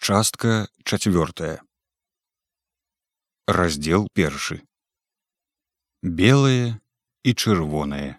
Частка 0.00 0.68
чацвёртая. 0.84 1.62
Раздзел 3.46 4.08
першы. 4.12 4.62
Белае 6.02 6.78
і 7.22 7.34
чырвонае. 7.34 8.18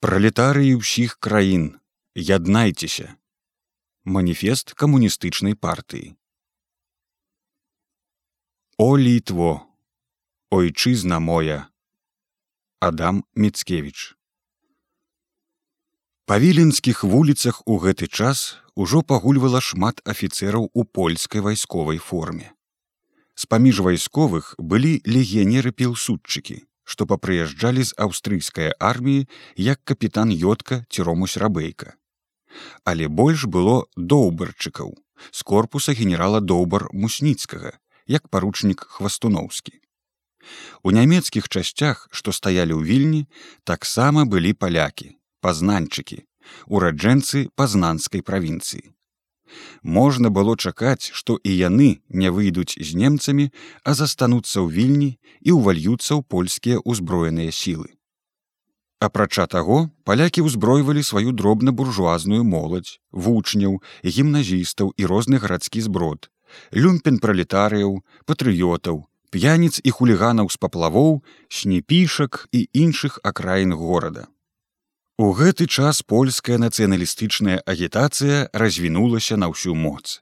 Пралетарыі 0.00 0.80
ўсіх 0.80 1.18
краін, 1.20 1.80
яднайцеся. 2.14 3.16
Маніфест 4.04 4.72
камуністычнай 4.72 5.54
партыі. 5.54 6.16
О 8.78 8.96
літво, 8.96 9.68
Ойчызна 10.50 11.20
моя. 11.20 11.68
Адам 12.80 13.24
Мецкевіч. 13.34 14.13
Па 16.25 16.39
віленскіх 16.41 17.03
вуліцах 17.05 17.61
у 17.69 17.75
гэты 17.77 18.07
час 18.09 18.57
ужо 18.73 19.01
пагульвала 19.05 19.59
шмат 19.61 19.99
афіцэраў 20.09 20.63
у 20.73 20.83
польскай 20.97 21.41
вайсковай 21.45 21.99
форме. 22.01 22.47
З-паміж 23.37 23.81
вайсковых 23.85 24.47
былі 24.57 25.05
легіянеры 25.05 25.69
пілсудчыкі, 25.69 26.55
што 26.81 27.05
папрыязджалі 27.05 27.85
з 27.85 27.93
аўстрыйскай 28.01 28.73
арміі 28.73 29.27
як 29.61 29.83
капітан 29.85 30.31
Йотка 30.33 30.81
ці 30.89 31.05
ромусь 31.05 31.37
рабейка. 31.37 31.93
Але 32.89 33.05
больш 33.05 33.45
было 33.45 33.85
доўбарчыкаў 33.93 34.95
з 35.29 35.45
корпуса 35.45 35.93
генерала 35.93 36.41
доўбар 36.41 36.87
мусніцкага, 36.89 37.77
як 38.09 38.33
паручнік 38.33 38.81
хвастуноўскі. 38.81 39.77
У 40.81 40.89
нямецкіх 40.89 41.53
часцях, 41.53 42.09
што 42.09 42.33
стаялі 42.33 42.73
ў 42.73 42.81
вільні, 42.81 43.21
таксама 43.61 44.25
былі 44.25 44.57
палякі, 44.57 45.13
пазнанчыкі 45.45 46.23
ураджэнцы 46.67 47.47
пазнанскай 47.55 48.21
правінцыі. 48.21 48.83
Можна 49.97 50.31
было 50.33 50.55
чакаць 50.57 51.11
што 51.13 51.37
і 51.43 51.51
яны 51.53 51.89
не 52.09 52.31
выйдуць 52.37 52.77
з 52.81 52.97
немцамі 53.01 53.45
а 53.83 53.93
застануцца 53.99 54.57
ў 54.61 54.67
вільні 54.77 55.11
і 55.45 55.57
ўвальюцца 55.57 56.17
ў 56.17 56.21
польскія 56.35 56.81
ўзброеныя 56.81 57.53
сілы. 57.53 57.93
Апрача 59.05 59.45
таго 59.45 59.79
палякі 60.09 60.45
ўзбройвалі 60.47 61.05
сваю 61.05 61.35
дробна-буржуазную 61.39 62.43
моладзь 62.43 62.97
вучняў 63.11 63.81
гімназістаў 64.17 64.93
і 64.97 65.11
розны 65.11 65.41
гарадскі 65.45 65.85
зброд 65.87 66.31
люмпен 66.73 67.19
пралетарыяў 67.21 67.99
патрыётаў 68.25 69.03
п'яніц 69.35 69.77
і 69.83 69.93
хуліганаў 69.97 70.49
з 70.49 70.57
паплавоў 70.65 71.19
снепішак 71.59 72.47
і 72.51 72.65
іншых 72.85 73.19
акраін 73.31 73.77
горада 73.77 74.25
У 75.17 75.31
гэты 75.31 75.63
час 75.71 76.01
польская 76.03 76.57
нацыяналістычная 76.59 77.63
агітацыя 77.63 78.51
развінулася 78.51 79.37
на 79.39 79.47
ўсю 79.47 79.71
моц. 79.71 80.19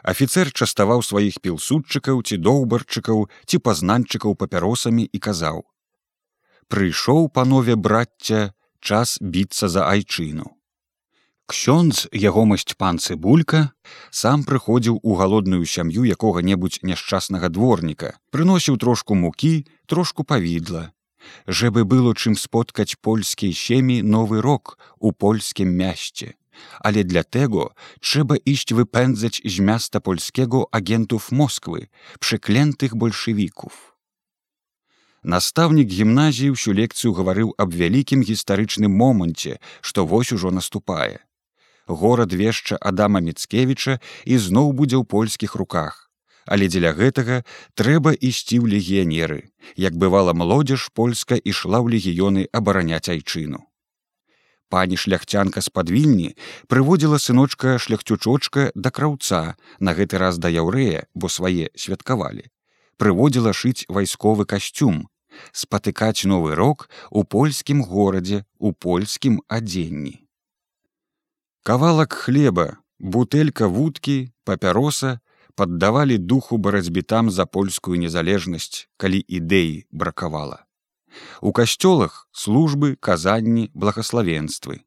Афіцэр 0.00 0.48
частаваў 0.48 1.04
сваіх 1.04 1.36
пілсудчыкаў 1.44 2.22
ці 2.24 2.40
доўбарчыкаў 2.40 3.28
ці 3.44 3.60
пазнанчыкаў 3.60 4.32
папяросамі 4.40 5.04
і 5.04 5.18
казаў: 5.20 5.60
«Прыйшоў 6.72 7.28
панове 7.36 7.76
брацця 7.76 8.56
час 8.80 9.20
біцца 9.20 9.68
за 9.68 9.84
айчыну. 9.92 10.56
Ксёндз 11.44 12.08
ягомасць 12.16 12.80
пан 12.80 12.96
цыбулька 12.96 13.76
сам 14.08 14.48
прыходзіў 14.48 15.04
у 15.04 15.20
галодную 15.20 15.68
сям'ю 15.68 16.08
якога-небудзь 16.08 16.80
няшчаснага 16.80 17.52
дворніка, 17.52 18.16
прыносіў 18.32 18.80
трошку 18.80 19.12
мукі, 19.12 19.68
трошку 19.84 20.24
павідла, 20.24 20.96
żeby 21.48 21.84
było 21.84 22.14
czym 22.14 22.36
spotkać 22.36 22.96
polskiej 22.96 23.52
ziemi 23.52 24.04
nowy 24.04 24.42
rok 24.42 24.78
u 24.98 25.12
polskim 25.12 25.76
mieście. 25.76 26.32
Ale 26.80 27.04
dlatego 27.04 27.74
trzeba 28.00 28.34
iść 28.46 28.74
wypędzać 28.74 29.42
z 29.44 29.60
miasta 29.60 30.00
polskiego 30.00 30.68
agentów 30.72 31.32
Moskwy, 31.32 31.86
przeklętych 32.20 32.94
bolszewików. 32.94 33.94
Настаўнік 35.24 35.88
гімназіі 35.88 36.52
ўсю 36.52 36.76
лекцыю 36.76 37.16
гаварыў 37.16 37.56
аб 37.56 37.72
вялікім 37.72 38.20
гістарычным 38.20 38.92
моманце, 38.92 39.56
што 39.80 40.04
вось 40.04 40.36
ужо 40.36 40.52
наступае. 40.52 41.24
Горад 41.88 42.36
вешча 42.36 42.76
Адама 42.76 43.24
Мецкевіча 43.24 44.04
ізноў 44.28 44.76
будзе 44.76 45.00
ў 45.00 45.08
польскіх 45.08 45.56
руках 45.56 46.03
але 46.46 46.68
дзеля 46.68 46.92
гэтага 46.92 47.42
трэба 47.74 48.12
ісці 48.14 48.60
ў 48.60 48.76
легіянеры. 48.76 49.50
Як 49.76 49.96
бывала 49.96 50.34
молодзеж 50.34 50.90
польска 50.94 51.36
ішла 51.36 51.80
ў 51.80 51.96
легіёны 51.96 52.48
абараняць 52.52 53.08
айчыну. 53.08 53.64
Пані 54.68 54.96
шляхцянка 54.96 55.60
з 55.60 55.68
падвільні 55.70 56.34
прыводзіла 56.66 57.18
сыночка 57.22 57.78
шляхцючочка 57.78 58.72
да 58.74 58.90
краўца 58.90 59.56
на 59.78 59.94
гэты 59.94 60.18
раз 60.18 60.38
да 60.42 60.50
яўрэя 60.50 61.06
бо 61.14 61.28
свае 61.28 61.70
святкавалі. 61.78 62.48
Прыводзіла 62.96 63.52
шыць 63.52 63.86
вайсковы 63.88 64.46
касцюм 64.46 65.06
спатыкаць 65.52 66.26
новы 66.30 66.54
рок 66.54 66.88
у 67.10 67.24
польскім 67.24 67.82
горадзе 67.82 68.44
у 68.58 68.72
польскім 68.72 69.42
адзенні. 69.48 70.20
Кавалак 71.62 72.12
хлеба 72.12 72.78
бутэлька 72.98 73.68
вудкі 73.68 74.30
папяроса 74.44 75.20
паддавалі 75.54 76.18
духу 76.18 76.58
барацьбітам 76.58 77.30
за 77.30 77.46
польскую 77.46 77.98
незалежнасць, 77.98 78.88
калі 78.96 79.20
ідэі 79.28 79.86
бракавала. 79.90 80.64
У 81.40 81.52
касцёлах 81.52 82.28
службы, 82.32 82.96
казанні, 82.96 83.70
благословенствы. 83.74 84.82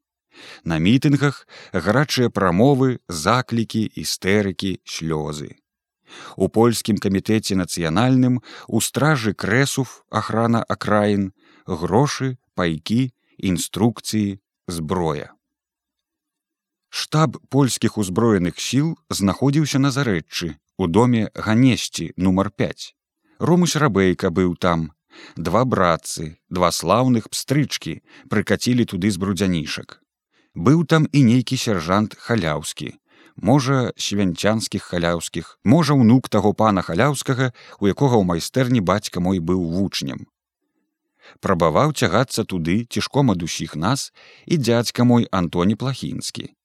На 0.64 0.78
мітынгах 0.78 1.48
гарачыя 1.72 2.30
прамовы, 2.30 3.00
заклікі, 3.08 3.88
істэрыкі, 3.96 4.78
слёзы. 4.84 5.56
У 6.36 6.48
польскім 6.48 6.98
камітэце 6.98 7.56
нацыянальным 7.56 8.40
у 8.66 8.80
стражы 8.80 9.34
крэсуф, 9.34 10.04
охрана 10.10 10.62
акраін, 10.62 11.32
грошы, 11.66 12.36
пайкі, 12.54 13.12
інструкцыі, 13.38 14.40
зброя. 14.68 15.37
Штаб 16.90 17.36
польскіх 17.52 17.98
узброеных 17.98 18.60
сіл 18.60 18.96
знаходзіўся 19.10 19.78
на 19.78 19.90
зарэччы 19.92 20.56
у 20.78 20.86
доме 20.86 21.28
ганесці 21.34 22.12
нумар 22.16 22.50
5. 22.50 22.94
Ромусь 23.38 23.76
рабейка 23.76 24.30
быў 24.30 24.56
там. 24.56 24.92
Два 25.36 25.64
братцы, 25.64 26.38
два 26.48 26.70
слаўных 26.72 27.28
пстрычкі 27.28 28.00
прыкацілі 28.30 28.88
туды 28.88 29.10
з 29.10 29.20
брудзянішак. 29.20 30.00
Быў 30.54 30.86
там 30.86 31.06
і 31.12 31.22
нейкі 31.28 31.60
сяржант 31.60 32.16
халяўскі. 32.16 32.94
Можа, 33.36 33.92
свянцянскіх 33.96 34.82
халяўскіх, 34.82 35.58
можа, 35.64 35.94
унук 35.94 36.28
таго 36.28 36.54
пана 36.54 36.82
халяўскага, 36.82 37.52
у 37.78 37.86
якога 37.86 38.18
ў 38.18 38.24
майстэрні 38.24 38.80
бацька 38.80 39.20
мой 39.20 39.38
быў 39.38 39.62
вучнем. 39.76 40.26
Прабаваў 41.44 41.92
цягацца 41.92 42.42
туды 42.42 42.86
цішком 42.88 43.30
ад 43.30 43.42
усіх 43.42 43.76
нас 43.76 44.10
і 44.46 44.56
дзядзька 44.56 45.04
мой 45.04 45.28
Антоні 45.30 45.76
плахінскі 45.76 46.57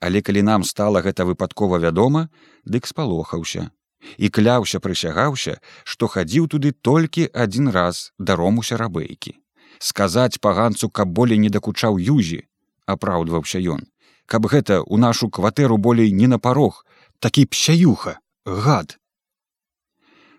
Але 0.00 0.22
калі 0.22 0.42
нам 0.42 0.64
стала 0.64 1.02
гэта 1.02 1.24
выпадкова 1.24 1.78
вядома, 1.82 2.28
дык 2.64 2.86
спалохаўся 2.86 3.70
і 4.18 4.28
кляўся 4.30 4.78
прысягаўся, 4.80 5.58
што 5.84 6.06
хадзіў 6.06 6.46
туды 6.52 6.72
толькі 6.72 7.26
адзін 7.34 7.70
раз 7.74 8.12
да 8.18 8.36
ромуся 8.36 8.76
рабейкі. 8.76 9.34
Сказаць 9.78 10.38
паганцу, 10.40 10.88
каб 10.88 11.08
болей 11.08 11.38
не 11.38 11.50
дакучаў 11.50 11.98
юзі, 11.98 12.44
апраўдваўся 12.86 13.58
ён, 13.58 13.86
каб 14.26 14.46
гэта 14.52 14.80
ў 14.80 14.96
нашу 14.96 15.28
кватэру 15.28 15.76
болей 15.76 16.12
не 16.12 16.26
на 16.26 16.38
парог, 16.38 16.84
такі 17.18 17.46
псяюха, 17.46 18.18
гад. 18.44 18.96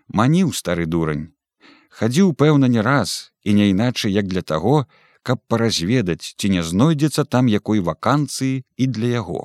Маніў 0.08 0.52
стары 0.56 0.86
дурань. 0.86 1.28
Хадзіў 1.92 2.32
пэўна 2.32 2.68
не 2.72 2.82
раз 2.82 3.32
і 3.42 3.54
не 3.54 3.70
іначай 3.70 4.12
як 4.12 4.26
для 4.26 4.42
таго, 4.42 4.86
каб 5.28 5.44
паразведаць, 5.52 6.32
ці 6.40 6.48
не 6.56 6.62
знойдзецца 6.64 7.28
там 7.34 7.48
якой 7.52 7.84
вакансыі 7.84 8.64
і 8.64 8.84
для 8.96 9.08
яго. 9.20 9.40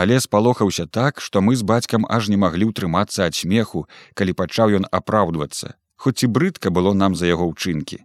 Але 0.00 0.18
спалохаўся 0.20 0.84
так, 0.96 1.22
што 1.26 1.40
мы 1.40 1.56
з 1.56 1.64
бацькам 1.70 2.04
аж 2.16 2.28
не 2.32 2.36
маглі 2.42 2.68
ўтрымацца 2.70 3.24
ад 3.24 3.38
смеху, 3.38 3.86
калі 4.12 4.34
пачаў 4.40 4.76
ён 4.80 4.88
апраўдвацца, 4.98 5.72
хоць 5.96 6.20
і 6.26 6.28
брыдка 6.38 6.74
было 6.78 6.92
нам 7.04 7.16
за 7.16 7.32
яго 7.32 7.48
ўчынкі. 7.52 8.02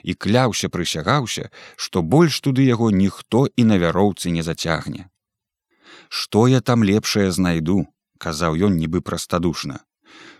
І 0.00 0.14
кляўся 0.14 0.72
прысягаўся, 0.72 1.50
што 1.76 2.00
больш 2.16 2.40
туды 2.40 2.64
яго 2.64 2.88
ніхто 3.02 3.44
і 3.52 3.68
на 3.68 3.76
вяроўцы 3.84 4.32
не 4.32 4.46
зацягне. 4.48 5.10
Што 6.08 6.48
я 6.48 6.64
там 6.64 6.88
лепшае 6.92 7.28
знайду, 7.36 7.84
казаў 8.16 8.56
ён 8.70 8.80
нібы 8.80 9.04
прастадушна. 9.04 9.82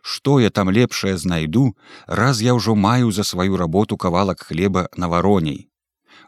Што 0.01 0.41
я 0.41 0.49
там 0.49 0.73
лепшае 0.73 1.17
знайду, 1.21 1.69
раз 2.07 2.41
я 2.41 2.57
ўжо 2.57 2.75
маю 2.89 3.13
за 3.13 3.25
сваю 3.35 3.61
работу 3.61 4.01
кавалак 4.01 4.49
хлеба 4.49 4.89
на 4.97 5.13
вароней 5.13 5.67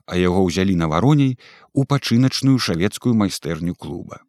а 0.06 0.16
яго 0.16 0.44
ўзялі 0.46 0.74
на 0.76 0.88
вароней 0.88 1.38
у 1.72 1.84
пачыначную 1.84 2.58
шавецкую 2.58 3.14
майстэрню 3.14 3.74
клуба. 3.74 4.22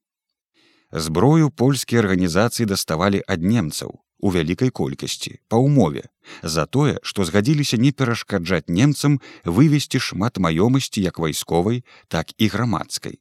Зброю 0.92 1.50
польскія 1.50 2.02
арганізацыі 2.02 2.66
даставалі 2.66 3.22
ад 3.28 3.46
немцаў 3.46 4.00
у 4.20 4.32
вялікай 4.36 4.70
колькасці 4.70 5.40
па 5.48 5.58
ўмове 5.62 6.10
за 6.44 6.66
тое, 6.66 7.00
што 7.04 7.26
згадзіліся 7.26 7.78
не 7.78 7.92
перашкаджаць 7.92 8.68
немцам 8.68 9.20
вывесці 9.46 10.00
шмат 10.00 10.38
маёмасці 10.38 11.02
як 11.02 11.20
вайсковай, 11.20 11.84
так 12.08 12.34
і 12.38 12.48
грамадскай. 12.48 13.20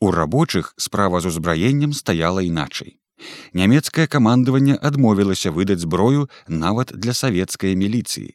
У 0.00 0.10
рабочых 0.10 0.74
справа 0.76 1.20
з 1.20 1.30
узбраеннем 1.30 1.92
стаяла 1.92 2.42
іначай. 2.42 2.98
Нямецкае 3.54 4.06
камандаванне 4.10 4.74
адмовілася 4.74 5.52
выдаць 5.54 5.82
зброю 5.84 6.28
нават 6.48 6.90
для 6.94 7.14
савецкай 7.14 7.76
міліцыі. 7.76 8.34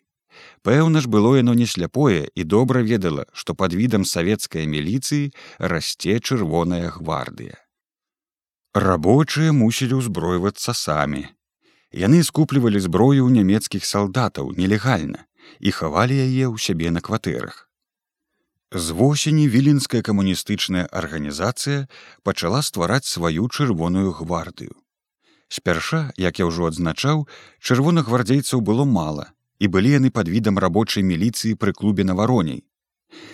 Пэўна 0.68 1.02
ж 1.02 1.08
было 1.08 1.38
яно 1.38 1.54
не 1.54 1.66
сляпое 1.66 2.28
і 2.36 2.44
добра 2.44 2.82
ведала, 2.82 3.26
што 3.34 3.56
пад 3.56 3.74
відам 3.74 4.04
савецкай 4.06 4.68
міліцыі 4.68 5.32
расце 5.60 6.20
чырвоная 6.20 6.90
гвардыя. 6.92 7.56
Рабочыя 8.76 9.54
мусілі 9.56 10.02
ўзброівацца 10.02 10.74
самі. 10.76 11.24
Яны 11.96 12.20
скуплівалі 12.28 12.84
зброю 12.84 13.26
ў 13.26 13.32
нямецкіх 13.40 13.88
салдатаў 13.88 14.52
нелегальна 14.60 15.24
і 15.64 15.72
хавалі 15.72 16.20
яе 16.20 16.52
ў 16.52 16.60
сябе 16.60 16.92
на 16.92 17.02
кватэрах. 17.02 17.64
З 18.76 18.92
восені 18.92 19.48
віленская 19.48 20.04
камуністычная 20.04 20.84
арганізацыя 20.92 21.88
пачала 22.28 22.60
ствараць 22.60 23.08
сваю 23.08 23.48
чырвоную 23.48 24.12
гвардыю. 24.12 24.76
Спярша, 25.48 26.12
як 26.20 26.44
я 26.44 26.52
ўжо 26.52 26.68
адзначаў, 26.68 27.24
чырвоных 27.64 28.12
гвардзейцаў 28.12 28.60
было 28.60 28.84
мала 28.84 29.32
і 29.60 29.68
былі 29.68 29.94
яны 29.98 30.10
пад 30.10 30.30
відам 30.30 30.60
рабочай 30.60 31.04
міліцыі 31.04 31.56
пры 31.56 31.74
клубе 31.74 32.04
на 32.04 32.14
вароней. 32.14 32.64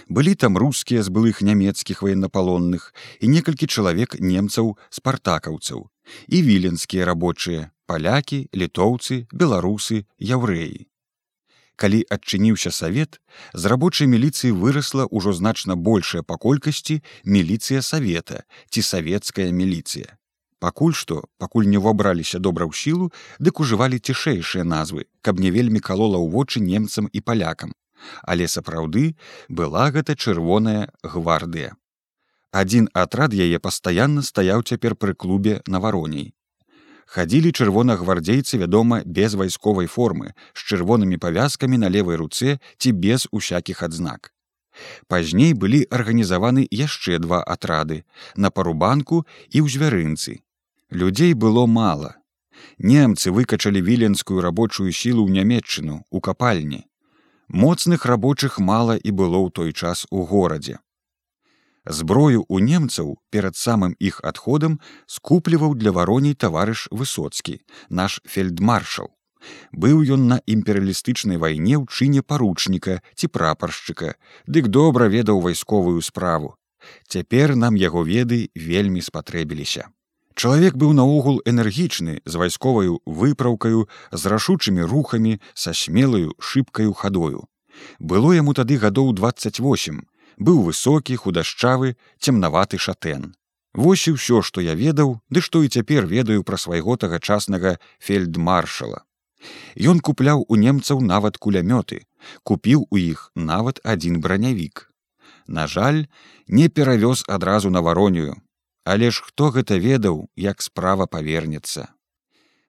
Былі 0.08 0.36
там 0.36 0.58
рускія 0.58 1.04
з 1.04 1.10
былых 1.10 1.42
нямецкіх 1.42 2.02
военнапалонных 2.06 2.94
і 3.20 3.28
некалькі 3.28 3.68
чалавек 3.68 4.20
немцаў 4.20 4.78
спартакаўцаў 4.90 5.90
і 6.28 6.42
віленскія 6.48 7.06
рабочыя 7.10 7.72
палякі, 7.86 8.48
літоўцы, 8.54 9.28
беларусы, 9.34 10.06
яўрэі. 10.20 10.88
Калі 11.76 12.06
адчыніўся 12.16 12.70
савет, 12.72 13.20
з 13.54 13.66
рабочай 13.66 14.08
міліцыі 14.08 14.54
вырасла 14.54 15.10
ўжо 15.10 15.34
значна 15.34 15.76
большая 15.76 16.22
па 16.22 16.38
колькасці 16.38 17.02
міліцыя 17.26 17.82
савета 17.82 18.46
ці 18.70 18.86
савецкая 18.86 19.50
міліцыя 19.50 20.18
пакуль 20.66 20.98
што 21.00 21.22
пакуль 21.44 21.70
не 21.72 21.80
ўвабраліся 21.84 22.42
добра 22.48 22.68
ў 22.68 22.74
сілу 22.82 23.10
дык 23.48 23.64
ужывалі 23.66 24.00
цішэйшыя 24.00 24.68
назвы 24.74 25.08
каб 25.22 25.40
не 25.46 25.54
вельмі 25.56 25.84
калола 25.88 26.20
ў 26.20 26.28
вочы 26.36 26.64
немцам 26.68 27.10
і 27.12 27.24
палякам. 27.32 27.74
Але 28.24 28.48
сапраўды 28.52 29.16
была 29.48 29.88
гэта 29.96 30.16
чырвоная 30.20 30.92
гвардыя. 31.16 31.76
Адзін 32.52 32.88
атрад 32.94 33.34
яе 33.34 33.60
пастаянна 33.60 34.24
стаяў 34.30 34.64
цяпер 34.64 34.96
пры 35.00 35.16
клубе 35.26 35.62
на 35.68 35.80
вароней 35.84 36.34
хадзілі 37.14 37.52
чырвонагвардзейцы 37.52 38.58
вядома 38.58 39.02
без 39.06 39.36
вайсковай 39.40 39.88
формы 39.96 40.34
з 40.54 40.66
чырвонымі 40.70 41.20
павязкамі 41.26 41.78
на 41.84 41.92
левой 41.96 42.18
руцэ 42.22 42.58
ці 42.78 42.92
без 42.92 43.28
усякіх 43.32 43.84
адзнак. 43.84 44.32
Пазней 45.08 45.54
былі 45.54 45.84
арганізаваны 45.94 46.66
яшчэ 46.72 47.20
два 47.22 47.44
атрады 47.56 48.02
на 48.36 48.50
парубанку 48.50 49.26
і 49.54 49.62
ў 49.62 49.70
звярынцы 49.70 50.42
Людзей 50.94 51.34
было 51.34 51.66
мала. 51.66 52.18
Немцы 52.78 53.32
выкачалі 53.34 53.82
віленскую 53.82 54.42
рабочую 54.46 54.92
сілу 54.94 55.26
ў 55.26 55.34
нямметчыну 55.34 56.06
у 56.14 56.22
капальні. 56.22 56.86
Моцных 57.50 58.06
рабочых 58.06 58.60
мала 58.62 58.94
і 58.94 59.10
было 59.10 59.42
ў 59.42 59.50
той 59.50 59.74
час 59.74 60.06
у 60.14 60.22
горадзе. 60.22 60.78
Зброю 61.90 62.46
у 62.48 62.60
немцаў 62.62 63.18
перад 63.34 63.58
самым 63.58 63.98
іх 63.98 64.22
адходам 64.22 64.78
скупліваў 65.10 65.74
для 65.74 65.90
вароней 65.98 66.38
таварыш 66.38 66.86
высоцкі, 66.94 67.58
наш 67.90 68.22
фельдмаршал. 68.30 69.10
Быў 69.74 70.06
ён 70.06 70.30
на 70.30 70.38
імперыялістычнай 70.46 71.42
вайне 71.42 71.82
ў 71.82 71.90
чыне 71.90 72.22
паручніка 72.22 73.02
ці 73.18 73.34
прапаршчыка, 73.34 74.14
дык 74.46 74.70
добра 74.70 75.10
ведаў 75.10 75.42
вайсковую 75.42 76.06
справу. 76.06 76.54
Цяпер 77.10 77.58
нам 77.58 77.82
яго 77.82 78.06
веды 78.06 78.54
вельмі 78.54 79.02
спатрэбіліся. 79.02 79.90
Чалавек 80.36 80.76
быў 80.82 80.94
наогул 80.98 81.42
энергічны 81.46 82.22
з 82.26 82.42
вайсковаю 82.42 83.00
выпраўкаю 83.06 83.86
з 84.12 84.32
рашучымі 84.34 84.88
рухамі 84.90 85.38
са 85.54 85.74
смелаю 85.74 86.34
шыбкаю 86.40 86.94
хадою. 86.94 87.46
Было 88.00 88.34
яму 88.34 88.54
тады 88.54 88.78
гадоў 88.82 89.14
28, 89.14 90.02
быў 90.38 90.62
высокі, 90.66 91.16
худашчавы, 91.16 91.96
цемнаваты 92.20 92.78
шатэн. 92.78 93.34
Вось 93.74 94.08
і 94.08 94.18
ўсё, 94.18 94.42
што 94.46 94.62
я 94.62 94.74
ведаў, 94.78 95.18
ды 95.30 95.42
што 95.42 95.64
і 95.66 95.70
цяпер 95.70 96.06
ведаю 96.06 96.44
пра 96.44 96.58
свайго 96.58 96.98
тагачаснага 96.98 97.78
фельдмаршала. 98.00 99.06
Ён 99.76 100.00
купляў 100.00 100.46
у 100.48 100.56
немцаў 100.56 101.02
нават 101.02 101.38
кулямёты, 101.38 102.06
купіў 102.44 102.88
у 102.90 102.98
іх 102.98 103.32
нават 103.36 103.82
адзін 103.84 104.22
бранявік. 104.22 104.90
На 105.48 105.68
жаль, 105.68 106.06
не 106.48 106.70
перавёз 106.70 107.26
адразу 107.28 107.70
на 107.70 107.82
варонію, 107.82 108.38
Але 108.84 109.12
ж 109.12 109.24
хто 109.24 109.50
гэта 109.50 109.80
ведаў, 109.80 110.30
як 110.36 110.62
справа 110.62 111.08
павернецца. 111.08 111.88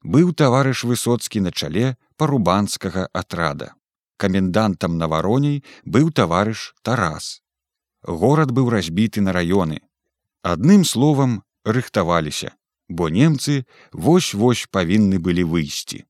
Быў 0.04 0.32
таварыш 0.32 0.84
высоцкі 0.84 1.40
на 1.40 1.50
чале 1.50 1.96
парубанскага 2.16 3.08
атрада. 3.12 3.74
Камендантам 4.16 4.98
на 4.98 5.08
вароней 5.08 5.64
быў 5.84 6.12
таварыш 6.12 6.74
Тарас. 6.82 7.42
Горад 8.02 8.52
быў 8.52 8.70
разбіты 8.70 9.20
на 9.20 9.32
раёны. 9.32 9.80
Адным 10.42 10.84
словам 10.84 11.42
рыхтаваліся, 11.64 12.54
бо 12.88 13.08
немцы 13.08 13.64
вось-вось 13.92 14.68
павінны 14.70 15.18
былі 15.18 15.44
выйсці. 15.44 16.04